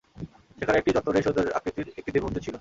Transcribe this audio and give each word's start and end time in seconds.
সেখানে 0.59 0.77
একটি 0.79 0.91
চত্বরে 0.95 1.25
সুন্দর 1.25 1.45
আকৃতির 1.57 1.87
একটি 1.99 2.11
দেবীমূর্তি 2.11 2.39
ছিল। 2.45 2.55